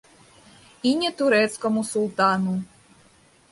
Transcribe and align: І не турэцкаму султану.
І 0.91 0.93
не 1.01 1.11
турэцкаму 1.19 1.85
султану. 1.93 2.53